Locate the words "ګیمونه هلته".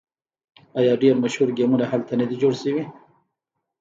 1.57-2.13